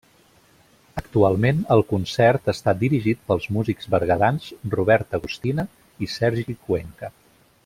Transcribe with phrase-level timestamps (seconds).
[1.01, 5.71] Actualment, el concert està dirigit pels músics berguedans Robert Agustina
[6.07, 7.17] i Sergi Cuenca.